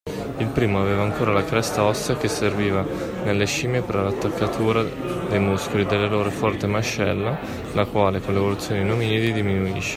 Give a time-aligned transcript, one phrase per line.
[0.39, 2.83] Il primo aveva ancora la cresta ossea che serviva
[3.23, 7.37] nelle scimmie per l'attaccatura dei muscoli della loro forte mascella
[7.73, 9.89] la quale, con l'evoluzione in ominidi, diminuisce.